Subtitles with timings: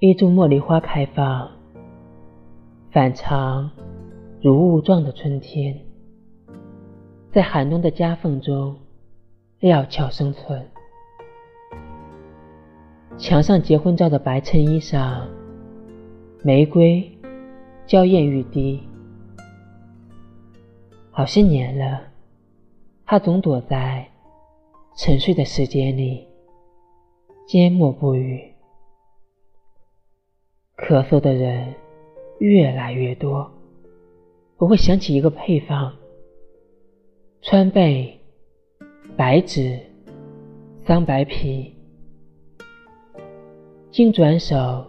[0.00, 1.50] 一株茉莉花开放，
[2.92, 3.68] 反常
[4.40, 5.76] 如雾状的春天，
[7.32, 8.76] 在寒冬的夹缝中
[9.58, 10.64] 料峭生存。
[13.16, 15.26] 墙上结婚照的白衬衣上，
[16.44, 17.02] 玫瑰
[17.84, 18.80] 娇艳欲滴。
[21.10, 22.02] 好些年了，
[23.04, 24.06] 他总躲在
[24.96, 26.24] 沉睡的时间里，
[27.48, 28.47] 缄默不语。
[30.78, 31.74] 咳嗽的人
[32.38, 33.50] 越来越多，
[34.58, 35.92] 我会想起一个配方：
[37.42, 38.20] 川贝、
[39.16, 39.78] 白芷、
[40.86, 41.74] 桑白皮。
[43.90, 44.86] 经转手，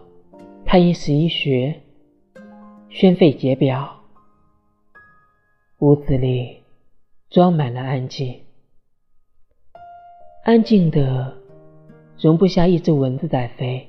[0.64, 1.82] 他因十一穴
[2.88, 4.00] 宣肺解表。
[5.80, 6.62] 屋子里
[7.30, 8.40] 装满了安静，
[10.44, 11.36] 安静的
[12.20, 13.88] 容不下一只蚊子在飞。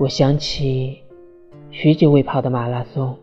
[0.00, 0.98] 我想起
[1.70, 3.18] 许久未跑的马拉松，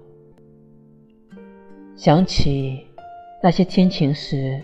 [1.95, 2.85] 想起
[3.41, 4.61] 那些天晴时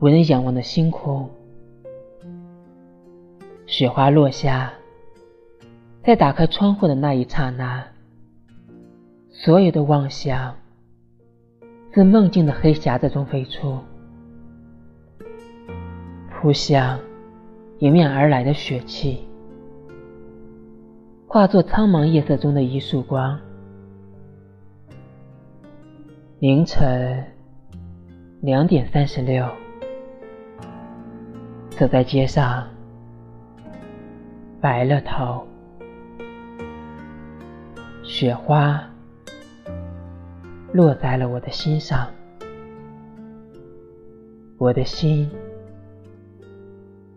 [0.00, 1.26] 无人仰望的星空。
[3.64, 4.70] 雪花落下，
[6.04, 7.82] 在打开窗户的那一刹那，
[9.30, 10.54] 所有的妄想
[11.90, 13.78] 自梦境的黑匣子中飞出，
[16.30, 17.00] 扑向
[17.78, 19.26] 迎面而来的血气。
[21.30, 23.38] 化作苍茫夜色中的一束光。
[26.38, 27.22] 凌晨
[28.40, 29.46] 两点三十六，
[31.68, 32.66] 走在街上，
[34.58, 35.46] 白了头，
[38.02, 38.82] 雪花
[40.72, 42.08] 落在了我的心上，
[44.56, 45.30] 我的心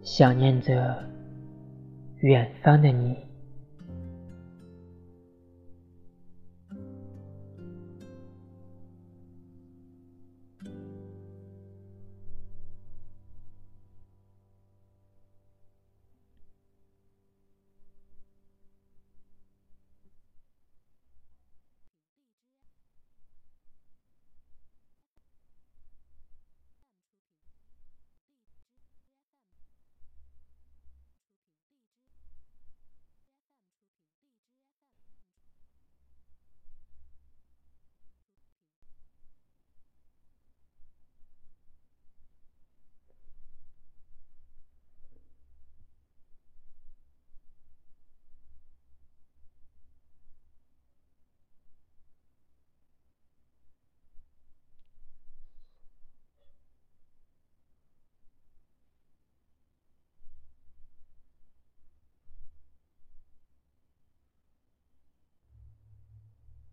[0.02, 1.02] 想念着
[2.18, 3.31] 远方的你。